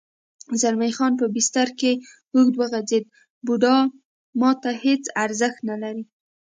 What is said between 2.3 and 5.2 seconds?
اوږد وغځېد: بوډا ما ته هېڅ